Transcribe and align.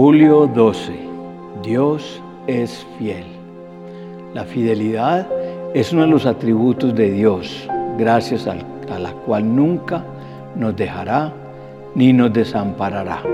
Julio 0.00 0.46
12. 0.46 0.92
Dios 1.64 2.22
es 2.46 2.86
fiel. 2.96 3.24
La 4.32 4.44
fidelidad 4.44 5.26
es 5.74 5.92
uno 5.92 6.02
de 6.02 6.06
los 6.06 6.24
atributos 6.24 6.94
de 6.94 7.10
Dios, 7.10 7.68
gracias 7.98 8.46
a 8.46 8.98
la 9.00 9.10
cual 9.26 9.56
nunca 9.56 10.04
nos 10.54 10.76
dejará 10.76 11.32
ni 11.96 12.12
nos 12.12 12.32
desamparará. 12.32 13.24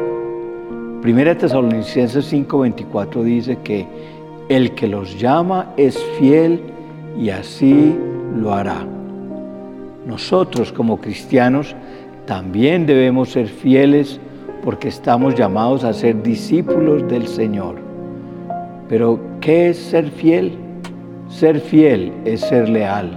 Primera 1.02 1.36
Tesalonicenses 1.36 2.32
5:24 2.32 3.22
dice 3.22 3.58
que 3.62 3.86
el 4.48 4.70
que 4.74 4.88
los 4.88 5.20
llama 5.20 5.74
es 5.76 6.02
fiel 6.18 6.62
y 7.20 7.28
así 7.28 7.94
lo 8.38 8.54
hará. 8.54 8.86
Nosotros 10.06 10.72
como 10.72 10.98
cristianos 10.98 11.76
también 12.24 12.86
debemos 12.86 13.32
ser 13.32 13.48
fieles 13.48 14.18
porque 14.64 14.88
estamos 14.88 15.34
llamados 15.34 15.84
a 15.84 15.92
ser 15.92 16.22
discípulos 16.22 17.06
del 17.06 17.28
Señor. 17.28 17.76
Pero, 18.88 19.20
¿qué 19.40 19.68
es 19.68 19.78
ser 19.78 20.10
fiel? 20.10 20.56
Ser 21.28 21.60
fiel 21.60 22.12
es 22.24 22.40
ser 22.40 22.70
leal. 22.70 23.10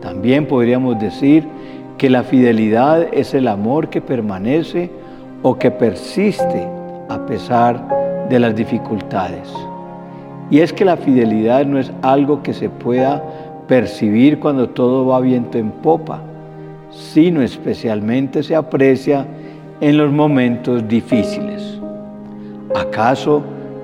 También 0.00 0.46
podríamos 0.46 0.98
decir 0.98 1.46
que 1.98 2.10
la 2.10 2.24
fidelidad 2.24 3.06
es 3.12 3.32
el 3.32 3.46
amor 3.46 3.88
que 3.88 4.00
permanece 4.00 4.90
o 5.42 5.56
que 5.56 5.70
persiste 5.70 6.66
a 7.08 7.24
pesar 7.26 8.26
de 8.28 8.40
las 8.40 8.56
dificultades. 8.56 9.52
Y 10.50 10.60
es 10.60 10.72
que 10.72 10.84
la 10.84 10.96
fidelidad 10.96 11.64
no 11.64 11.78
es 11.78 11.92
algo 12.02 12.42
que 12.42 12.52
se 12.52 12.68
pueda 12.68 13.22
percibir 13.68 14.40
cuando 14.40 14.68
todo 14.68 15.06
va 15.06 15.20
viento 15.20 15.58
en 15.58 15.70
popa, 15.70 16.20
sino 16.90 17.42
especialmente 17.42 18.42
se 18.42 18.54
aprecia 18.54 19.26
en 19.80 19.96
los 19.96 20.10
momentos 20.10 20.86
difíciles. 20.88 21.78
¿Acaso 22.74 23.42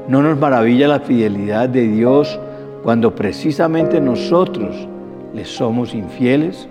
no 0.08 0.22
nos 0.22 0.38
maravilla 0.38 0.88
la 0.88 1.00
fidelidad 1.00 1.68
de 1.68 1.88
Dios 1.88 2.38
cuando 2.82 3.14
precisamente 3.14 4.00
nosotros 4.00 4.88
le 5.34 5.44
somos 5.44 5.94
infieles? 5.94 6.68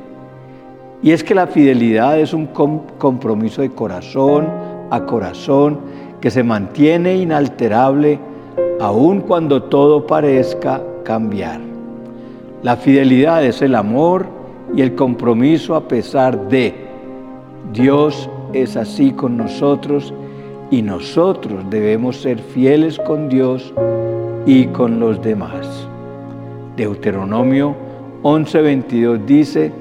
Y 1.04 1.12
es 1.12 1.24
que 1.24 1.34
la 1.34 1.48
fidelidad 1.48 2.20
es 2.20 2.34
un 2.34 2.48
compromiso 2.48 3.62
de 3.62 3.72
corazón 3.72 4.48
a 4.92 5.06
corazón 5.06 5.80
que 6.20 6.30
se 6.30 6.44
mantiene 6.44 7.16
inalterable 7.16 8.20
aun 8.80 9.22
cuando 9.22 9.64
todo 9.64 10.06
parezca 10.06 10.82
cambiar. 11.04 11.60
La 12.62 12.76
fidelidad 12.76 13.44
es 13.44 13.62
el 13.62 13.74
amor 13.74 14.26
y 14.76 14.82
el 14.82 14.94
compromiso 14.94 15.76
a 15.76 15.88
pesar 15.88 16.50
de 16.50 16.76
Dios 17.74 18.30
es 18.54 18.78
así 18.78 19.12
con 19.12 19.38
nosotros 19.38 20.14
y 20.70 20.82
nosotros 20.82 21.64
debemos 21.70 22.22
ser 22.22 22.40
fieles 22.40 22.98
con 23.00 23.30
Dios 23.30 23.74
y 24.46 24.66
con 24.68 25.00
los 25.00 25.22
demás. 25.22 25.88
Deuteronomio 26.78 27.76
11:22 28.24 29.26
dice, 29.26 29.72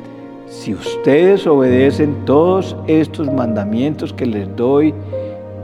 si 0.46 0.74
ustedes 0.74 1.46
obedecen 1.46 2.24
todos 2.24 2.76
estos 2.86 3.32
mandamientos 3.32 4.12
que 4.12 4.26
les 4.26 4.54
doy 4.56 4.92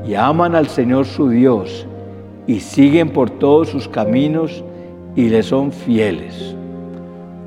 y 0.06 0.14
aman 0.14 0.54
al 0.54 0.68
Señor 0.68 1.06
su 1.06 1.28
Dios 1.28 1.86
y 2.46 2.60
siguen 2.60 3.10
por 3.10 3.28
todos 3.30 3.68
sus 3.68 3.88
caminos 3.88 4.62
y 5.16 5.28
le 5.28 5.42
son 5.42 5.72
fieles. 5.72 6.54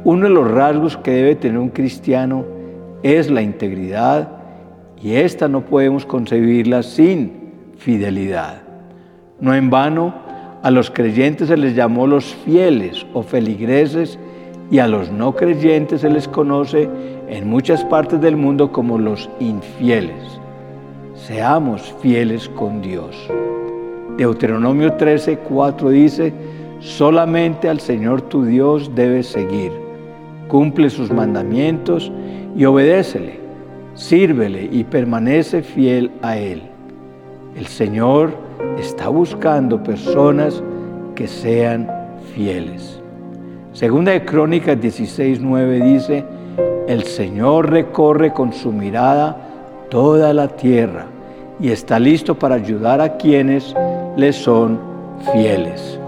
Uno 0.03 0.25
de 0.25 0.33
los 0.33 0.51
rasgos 0.51 0.97
que 0.97 1.11
debe 1.11 1.35
tener 1.35 1.59
un 1.59 1.69
cristiano 1.69 2.43
es 3.03 3.29
la 3.29 3.41
integridad 3.41 4.38
y 5.01 5.13
esta 5.13 5.47
no 5.47 5.61
podemos 5.61 6.05
concebirla 6.05 6.83
sin 6.83 7.31
fidelidad. 7.77 8.61
No 9.39 9.55
en 9.55 9.69
vano, 9.69 10.13
a 10.61 10.71
los 10.71 10.91
creyentes 10.91 11.47
se 11.47 11.57
les 11.57 11.75
llamó 11.75 12.05
los 12.05 12.25
fieles 12.25 13.05
o 13.13 13.23
feligreses 13.23 14.19
y 14.69 14.79
a 14.79 14.87
los 14.87 15.09
no 15.09 15.35
creyentes 15.35 16.01
se 16.01 16.09
les 16.09 16.27
conoce 16.27 16.89
en 17.29 17.49
muchas 17.49 17.85
partes 17.85 18.19
del 18.19 18.35
mundo 18.35 18.71
como 18.71 18.97
los 18.97 19.29
infieles. 19.39 20.39
Seamos 21.15 21.95
fieles 22.01 22.49
con 22.49 22.81
Dios. 22.81 23.15
Deuteronomio 24.17 24.93
13, 24.93 25.37
4 25.37 25.89
dice, 25.89 26.33
solamente 26.79 27.69
al 27.69 27.79
Señor 27.79 28.21
tu 28.23 28.43
Dios 28.43 28.91
debes 28.93 29.27
seguir. 29.27 29.71
Cumple 30.49 30.89
sus 30.89 31.09
mandamientos 31.09 32.11
y 32.57 32.65
obedécele 32.65 33.48
sírvele 33.99 34.69
y 34.71 34.85
permanece 34.85 35.61
fiel 35.61 36.09
a 36.21 36.37
Él. 36.37 36.61
El 37.55 37.67
Señor 37.67 38.31
está 38.79 39.09
buscando 39.09 39.83
personas 39.83 40.63
que 41.15 41.27
sean 41.27 41.91
fieles. 42.33 43.01
Segunda 43.73 44.13
de 44.13 44.23
Crónicas 44.23 44.77
16:9 44.77 45.83
dice, 45.83 46.23
el 46.87 47.03
Señor 47.03 47.69
recorre 47.69 48.31
con 48.31 48.53
su 48.53 48.71
mirada 48.71 49.35
toda 49.89 50.33
la 50.33 50.47
tierra 50.47 51.05
y 51.59 51.69
está 51.69 51.99
listo 51.99 52.35
para 52.35 52.55
ayudar 52.55 53.01
a 53.01 53.17
quienes 53.17 53.75
le 54.15 54.31
son 54.31 54.79
fieles. 55.33 55.99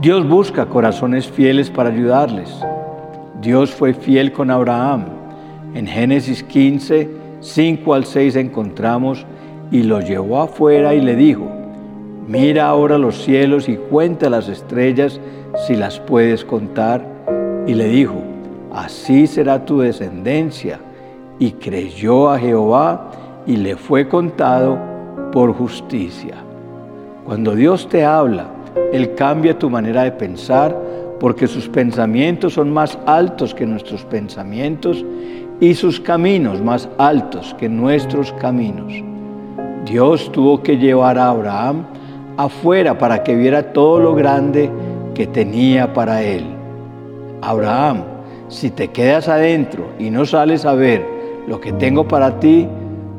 Dios 0.00 0.28
busca 0.28 0.66
corazones 0.66 1.28
fieles 1.28 1.70
para 1.70 1.90
ayudarles. 1.90 2.52
Dios 3.40 3.70
fue 3.70 3.94
fiel 3.94 4.32
con 4.32 4.50
Abraham 4.50 5.15
en 5.76 5.86
Génesis 5.86 6.42
15, 6.42 7.10
5 7.40 7.94
al 7.94 8.06
6 8.06 8.36
encontramos, 8.36 9.26
y 9.70 9.82
lo 9.82 10.00
llevó 10.00 10.40
afuera 10.40 10.94
y 10.94 11.02
le 11.02 11.14
dijo, 11.16 11.46
mira 12.26 12.66
ahora 12.66 12.96
los 12.96 13.22
cielos 13.22 13.68
y 13.68 13.76
cuenta 13.76 14.30
las 14.30 14.48
estrellas 14.48 15.20
si 15.66 15.76
las 15.76 16.00
puedes 16.00 16.46
contar. 16.46 17.04
Y 17.66 17.74
le 17.74 17.88
dijo, 17.88 18.14
así 18.72 19.26
será 19.26 19.66
tu 19.66 19.80
descendencia. 19.80 20.80
Y 21.38 21.52
creyó 21.52 22.30
a 22.30 22.38
Jehová 22.38 23.10
y 23.46 23.56
le 23.56 23.76
fue 23.76 24.08
contado 24.08 24.78
por 25.30 25.52
justicia. 25.52 26.36
Cuando 27.26 27.54
Dios 27.54 27.86
te 27.88 28.02
habla, 28.02 28.46
Él 28.94 29.14
cambia 29.14 29.58
tu 29.58 29.68
manera 29.68 30.04
de 30.04 30.12
pensar 30.12 30.74
porque 31.20 31.46
sus 31.46 31.68
pensamientos 31.68 32.54
son 32.54 32.72
más 32.72 32.98
altos 33.04 33.54
que 33.54 33.66
nuestros 33.66 34.04
pensamientos 34.04 35.04
y 35.60 35.74
sus 35.74 36.00
caminos 36.00 36.60
más 36.60 36.88
altos 36.98 37.54
que 37.58 37.68
nuestros 37.68 38.32
caminos. 38.34 38.92
Dios 39.86 40.30
tuvo 40.32 40.62
que 40.62 40.76
llevar 40.76 41.18
a 41.18 41.30
Abraham 41.30 41.86
afuera 42.36 42.98
para 42.98 43.22
que 43.22 43.34
viera 43.34 43.72
todo 43.72 44.00
lo 44.00 44.14
grande 44.14 44.70
que 45.14 45.26
tenía 45.26 45.92
para 45.92 46.22
él. 46.22 46.44
Abraham, 47.40 48.04
si 48.48 48.70
te 48.70 48.88
quedas 48.88 49.28
adentro 49.28 49.86
y 49.98 50.10
no 50.10 50.26
sales 50.26 50.64
a 50.64 50.74
ver 50.74 51.04
lo 51.46 51.60
que 51.60 51.72
tengo 51.72 52.06
para 52.06 52.38
ti, 52.38 52.68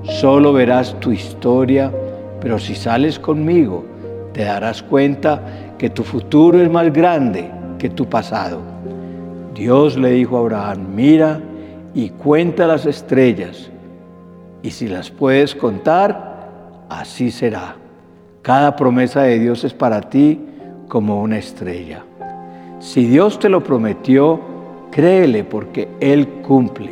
solo 0.03 0.53
verás 0.53 0.95
tu 0.99 1.11
historia, 1.11 1.91
pero 2.39 2.59
si 2.59 2.75
sales 2.75 3.17
conmigo, 3.17 3.83
te 4.33 4.43
darás 4.43 4.83
cuenta 4.83 5.41
que 5.77 5.89
tu 5.89 6.03
futuro 6.03 6.61
es 6.61 6.69
más 6.69 6.93
grande 6.93 7.49
que 7.79 7.89
tu 7.89 8.05
pasado. 8.05 8.59
Dios 9.55 9.97
le 9.97 10.11
dijo 10.11 10.37
a 10.37 10.41
Abraham, 10.41 10.87
mira, 10.93 11.39
y 11.97 12.11
cuenta 12.11 12.67
las 12.67 12.85
estrellas, 12.85 13.71
y 14.61 14.69
si 14.69 14.87
las 14.87 15.09
puedes 15.09 15.55
contar, 15.55 16.85
así 16.89 17.31
será. 17.31 17.75
Cada 18.43 18.75
promesa 18.75 19.23
de 19.23 19.39
Dios 19.39 19.63
es 19.63 19.73
para 19.73 20.01
ti 20.01 20.39
como 20.87 21.23
una 21.23 21.39
estrella. 21.39 22.03
Si 22.77 23.07
Dios 23.07 23.39
te 23.39 23.49
lo 23.49 23.63
prometió, 23.63 24.39
créele 24.91 25.43
porque 25.43 25.89
Él 25.99 26.27
cumple. 26.43 26.91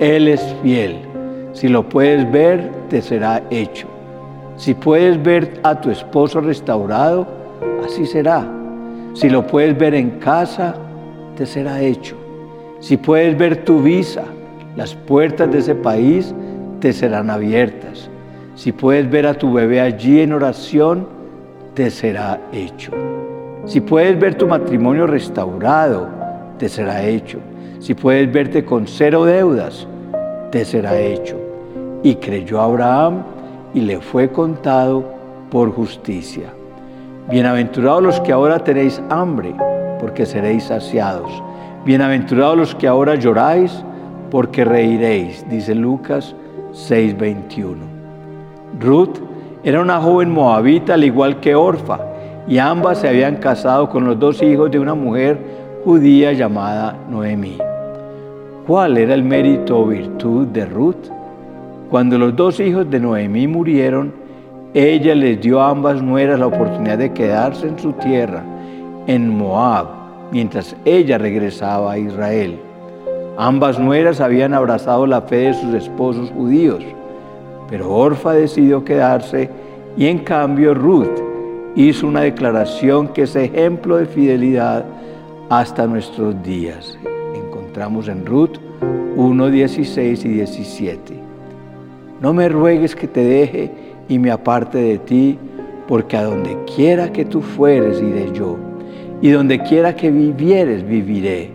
Él 0.00 0.28
es 0.28 0.54
fiel. 0.62 0.98
Si 1.54 1.68
lo 1.68 1.88
puedes 1.88 2.30
ver, 2.30 2.70
te 2.90 3.00
será 3.00 3.42
hecho. 3.48 3.86
Si 4.56 4.74
puedes 4.74 5.22
ver 5.22 5.60
a 5.62 5.80
tu 5.80 5.90
esposo 5.90 6.42
restaurado, 6.42 7.26
así 7.86 8.04
será. 8.04 8.46
Si 9.14 9.30
lo 9.30 9.46
puedes 9.46 9.78
ver 9.78 9.94
en 9.94 10.10
casa, 10.18 10.74
te 11.36 11.46
será 11.46 11.80
hecho. 11.80 12.25
Si 12.80 12.96
puedes 12.96 13.36
ver 13.38 13.64
tu 13.64 13.82
visa, 13.82 14.24
las 14.76 14.94
puertas 14.94 15.50
de 15.50 15.58
ese 15.58 15.74
país 15.74 16.34
te 16.80 16.92
serán 16.92 17.30
abiertas. 17.30 18.10
Si 18.54 18.72
puedes 18.72 19.10
ver 19.10 19.26
a 19.26 19.34
tu 19.34 19.52
bebé 19.52 19.80
allí 19.80 20.20
en 20.20 20.34
oración, 20.34 21.08
te 21.74 21.90
será 21.90 22.40
hecho. 22.52 22.92
Si 23.64 23.80
puedes 23.80 24.18
ver 24.18 24.34
tu 24.36 24.46
matrimonio 24.46 25.06
restaurado, 25.06 26.08
te 26.58 26.68
será 26.68 27.02
hecho. 27.02 27.38
Si 27.78 27.94
puedes 27.94 28.30
verte 28.30 28.64
con 28.64 28.86
cero 28.86 29.24
deudas, 29.24 29.86
te 30.50 30.64
será 30.64 30.98
hecho. 30.98 31.36
Y 32.02 32.16
creyó 32.16 32.60
Abraham 32.60 33.22
y 33.74 33.80
le 33.80 34.00
fue 34.00 34.30
contado 34.30 35.04
por 35.50 35.72
justicia. 35.72 36.50
Bienaventurados 37.30 38.02
los 38.02 38.20
que 38.20 38.32
ahora 38.32 38.58
tenéis 38.58 39.02
hambre, 39.08 39.54
porque 39.98 40.26
seréis 40.26 40.64
saciados. 40.64 41.42
Bienaventurados 41.86 42.58
los 42.58 42.74
que 42.74 42.88
ahora 42.88 43.14
lloráis, 43.14 43.84
porque 44.32 44.64
reiréis, 44.64 45.48
dice 45.48 45.72
Lucas 45.72 46.34
6:21. 46.72 47.76
Ruth 48.80 49.20
era 49.62 49.80
una 49.80 50.00
joven 50.00 50.32
moabita 50.32 50.94
al 50.94 51.04
igual 51.04 51.38
que 51.38 51.54
Orfa, 51.54 52.00
y 52.48 52.58
ambas 52.58 52.98
se 52.98 53.08
habían 53.08 53.36
casado 53.36 53.88
con 53.88 54.04
los 54.04 54.18
dos 54.18 54.42
hijos 54.42 54.68
de 54.72 54.80
una 54.80 54.94
mujer 54.94 55.38
judía 55.84 56.32
llamada 56.32 56.96
Noemí. 57.08 57.56
¿Cuál 58.66 58.98
era 58.98 59.14
el 59.14 59.22
mérito 59.22 59.78
o 59.78 59.86
virtud 59.86 60.48
de 60.48 60.66
Ruth? 60.66 61.06
Cuando 61.88 62.18
los 62.18 62.34
dos 62.34 62.58
hijos 62.58 62.90
de 62.90 62.98
Noemí 62.98 63.46
murieron, 63.46 64.12
ella 64.74 65.14
les 65.14 65.40
dio 65.40 65.60
a 65.60 65.70
ambas 65.70 66.02
nueras 66.02 66.40
la 66.40 66.48
oportunidad 66.48 66.98
de 66.98 67.12
quedarse 67.12 67.68
en 67.68 67.78
su 67.78 67.92
tierra, 67.92 68.42
en 69.06 69.38
Moab, 69.38 69.95
mientras 70.30 70.76
ella 70.84 71.18
regresaba 71.18 71.92
a 71.92 71.98
Israel. 71.98 72.58
Ambas 73.38 73.78
nueras 73.78 74.20
habían 74.20 74.54
abrazado 74.54 75.06
la 75.06 75.22
fe 75.22 75.36
de 75.36 75.54
sus 75.54 75.74
esposos 75.74 76.30
judíos, 76.30 76.82
pero 77.68 77.92
Orfa 77.92 78.32
decidió 78.32 78.84
quedarse 78.84 79.50
y 79.96 80.06
en 80.06 80.20
cambio 80.20 80.74
Ruth 80.74 81.20
hizo 81.74 82.06
una 82.06 82.22
declaración 82.22 83.08
que 83.08 83.22
es 83.22 83.36
ejemplo 83.36 83.96
de 83.96 84.06
fidelidad 84.06 84.84
hasta 85.50 85.86
nuestros 85.86 86.42
días. 86.42 86.98
Encontramos 87.34 88.08
en 88.08 88.24
Ruth 88.24 88.56
1, 89.16 89.50
16 89.50 90.24
y 90.24 90.28
17. 90.28 91.14
No 92.20 92.32
me 92.32 92.48
ruegues 92.48 92.96
que 92.96 93.06
te 93.06 93.22
deje 93.22 93.70
y 94.08 94.18
me 94.18 94.30
aparte 94.30 94.78
de 94.78 94.98
ti, 94.98 95.38
porque 95.86 96.16
a 96.16 96.24
donde 96.24 96.56
quiera 96.74 97.12
que 97.12 97.24
tú 97.24 97.42
fueres 97.42 98.00
iré 98.00 98.32
yo, 98.32 98.56
y 99.26 99.30
donde 99.30 99.58
quiera 99.58 99.96
que 99.96 100.08
vivieres 100.08 100.86
viviré. 100.86 101.50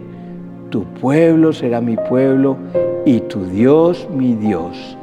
Tu 0.71 0.83
pueblo 0.83 1.53
será 1.53 1.79
mi 1.79 1.95
pueblo 1.95 2.57
y 3.05 3.21
tu 3.21 3.45
Dios 3.45 4.09
mi 4.13 4.35
Dios. 4.35 4.97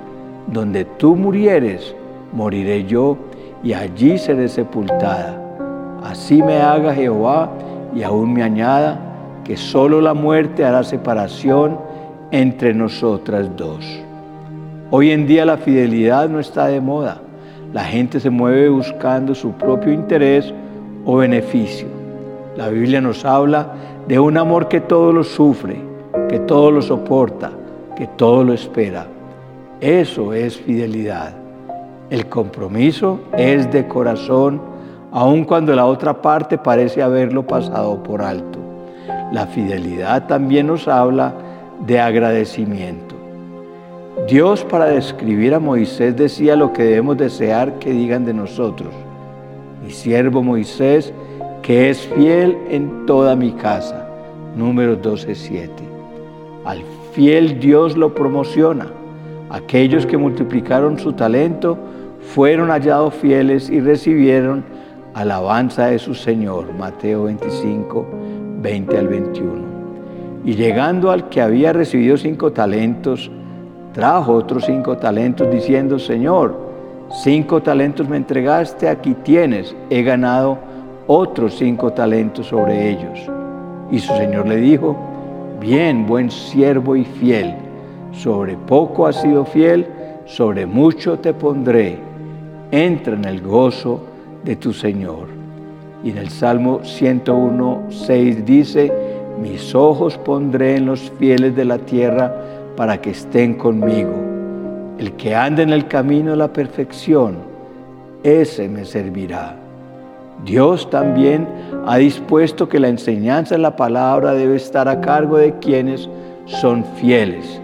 Donde 0.49 0.85
tú 0.85 1.17
murieres, 1.17 1.95
moriré 2.31 2.85
yo 2.85 3.17
y 3.65 3.73
allí 3.73 4.19
seré 4.19 4.51
sepultada. 4.51 5.41
Así 6.03 6.43
me 6.43 6.59
haga 6.59 6.95
Jehová 6.95 7.51
y 7.95 8.03
aún 8.03 8.35
me 8.35 8.43
añada 8.43 9.01
que 9.45 9.57
solo 9.57 10.03
la 10.03 10.13
muerte 10.13 10.63
hará 10.63 10.85
separación 10.85 11.79
entre 12.33 12.75
nosotras 12.75 13.49
dos. 13.57 13.83
Hoy 14.91 15.13
en 15.13 15.27
día 15.27 15.47
la 15.47 15.57
fidelidad 15.57 16.29
no 16.29 16.39
está 16.39 16.67
de 16.67 16.83
moda. 16.83 17.23
La 17.73 17.85
gente 17.85 18.21
se 18.21 18.29
mueve 18.29 18.69
buscando 18.69 19.35
su 19.35 19.53
propio 19.53 19.91
interés 19.91 20.53
o 21.07 21.17
beneficio. 21.17 21.98
La 22.59 22.71
Biblia 22.71 23.01
nos 23.01 23.25
habla 23.25 23.69
de 24.09 24.19
un 24.19 24.37
amor 24.37 24.67
que 24.67 24.81
todo 24.81 25.13
lo 25.13 25.23
sufre, 25.23 25.81
que 26.29 26.41
todo 26.41 26.73
lo 26.73 26.83
soporta, 26.83 27.53
que 27.97 28.09
todo 28.09 28.43
lo 28.43 28.53
espera. 28.53 29.07
Eso 29.81 30.33
es 30.33 30.57
fidelidad. 30.57 31.35
El 32.11 32.27
compromiso 32.27 33.21
es 33.37 33.71
de 33.71 33.87
corazón, 33.87 34.61
aun 35.13 35.45
cuando 35.45 35.73
la 35.73 35.87
otra 35.87 36.21
parte 36.21 36.59
parece 36.59 37.01
haberlo 37.01 37.47
pasado 37.47 38.03
por 38.03 38.23
alto. 38.23 38.59
La 39.31 39.47
fidelidad 39.47 40.27
también 40.27 40.67
nos 40.67 40.89
habla 40.89 41.35
de 41.87 42.01
agradecimiento. 42.01 43.15
Dios 44.27 44.65
para 44.65 44.87
describir 44.87 45.55
a 45.55 45.61
Moisés 45.61 46.17
decía 46.17 46.57
lo 46.57 46.73
que 46.73 46.83
debemos 46.83 47.19
desear 47.19 47.79
que 47.79 47.93
digan 47.93 48.25
de 48.25 48.35
nosotros. 48.35 48.93
Mi 49.85 49.93
siervo 49.93 50.43
Moisés 50.43 51.15
que 51.69 51.91
es 51.91 51.99
fiel 52.17 52.57
en 52.71 53.05
toda 53.05 53.37
mi 53.37 53.53
casa. 53.53 54.09
Números 54.57 55.03
12:7. 55.03 55.69
Al 56.65 56.83
fiel 57.13 57.61
Dios 57.61 57.95
lo 57.95 58.15
promociona. 58.15 58.87
Aquellos 59.51 60.07
que 60.07 60.17
multiplicaron 60.17 60.99
su 60.99 61.13
talento 61.13 61.77
fueron 62.35 62.71
hallados 62.71 63.13
fieles 63.13 63.69
y 63.69 63.81
recibieron 63.81 64.65
alabanza 65.13 65.89
de 65.89 65.99
su 65.99 66.15
Señor. 66.15 66.73
Mateo 66.73 67.25
25, 67.25 68.07
20 68.63 68.97
al 68.97 69.09
21. 69.09 69.63
Y 70.47 70.55
llegando 70.55 71.11
al 71.11 71.29
que 71.29 71.43
había 71.43 71.75
recibido 71.75 72.17
cinco 72.17 72.51
talentos, 72.51 73.31
trajo 73.93 74.33
otros 74.33 74.65
cinco 74.65 74.97
talentos 74.97 75.51
diciendo, 75.51 75.99
Señor, 75.99 76.59
cinco 77.23 77.61
talentos 77.61 78.09
me 78.09 78.17
entregaste, 78.17 78.89
aquí 78.89 79.13
tienes, 79.23 79.77
he 79.91 80.03
ganado 80.03 80.68
otros 81.09 81.57
cinco 81.57 81.93
talentos 81.93 82.47
sobre 82.47 82.91
ellos. 82.91 83.19
Y 83.91 83.99
su 83.99 84.15
señor 84.15 84.47
le 84.47 84.57
dijo, 84.57 84.97
bien, 85.59 86.07
buen 86.07 86.31
siervo 86.31 86.95
y 86.95 87.05
fiel, 87.05 87.55
sobre 88.13 88.57
poco 88.57 89.07
has 89.07 89.21
sido 89.21 89.45
fiel, 89.45 89.87
sobre 90.27 90.67
mucho 90.67 91.19
te 91.19 91.33
pondré, 91.33 91.99
entra 92.71 93.15
en 93.15 93.25
el 93.25 93.41
gozo 93.41 94.01
de 94.45 94.57
tu 94.57 94.73
Señor. 94.73 95.29
Y 96.05 96.11
en 96.11 96.19
el 96.19 96.29
Salmo 96.29 96.81
101, 96.85 97.85
6 97.89 98.45
dice, 98.45 98.93
mis 99.41 99.75
ojos 99.75 100.19
pondré 100.19 100.77
en 100.77 100.87
los 100.87 101.11
fieles 101.19 101.57
de 101.57 101.65
la 101.65 101.79
tierra 101.79 102.35
para 102.77 103.01
que 103.01 103.11
estén 103.11 103.55
conmigo. 103.55 104.13
El 104.99 105.13
que 105.13 105.35
anda 105.35 105.63
en 105.63 105.71
el 105.71 105.89
camino 105.89 106.33
de 106.33 106.37
la 106.37 106.53
perfección, 106.53 107.37
ese 108.23 108.69
me 108.69 108.85
servirá. 108.85 109.68
Dios 110.45 110.89
también 110.91 111.49
ha 111.87 111.97
dispuesto 111.99 112.69
que 112.69 112.79
la 112.79 112.89
enseñanza 112.89 113.55
en 113.55 113.63
la 113.63 113.77
palabra 113.77 114.33
debe 114.33 114.57
estar 114.57 114.89
a 114.89 115.01
cargo 115.01 115.37
de 115.37 115.59
quienes 115.59 116.09
son 116.47 116.85
fieles, 117.01 117.61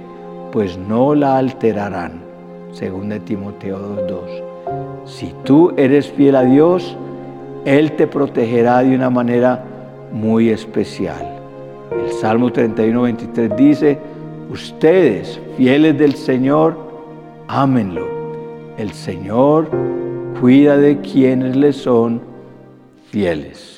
pues 0.53 0.76
no 0.76 1.15
la 1.15 1.38
alterarán. 1.38 2.23
Según 2.73 3.11
de 3.11 3.21
Timoteo 3.21 3.79
2.2. 3.79 5.06
Si 5.06 5.32
tú 5.44 5.73
eres 5.76 6.11
fiel 6.11 6.35
a 6.35 6.43
Dios, 6.43 6.97
Él 7.65 7.93
te 7.93 8.06
protegerá 8.06 8.82
de 8.82 8.97
una 8.97 9.11
manera 9.11 9.62
muy 10.12 10.50
especial. 10.50 11.38
El 11.93 12.11
Salmo 12.12 12.50
31.23 12.50 13.55
dice, 13.55 13.99
ustedes, 14.50 15.41
fieles 15.56 15.97
del 15.97 16.15
Señor, 16.15 16.77
ámenlo. 17.47 18.06
El 18.77 18.91
Señor 18.93 19.69
cuida 20.41 20.77
de 20.77 21.00
quienes 21.00 21.55
le 21.55 21.73
son 21.73 22.33
fieles. 23.14 23.74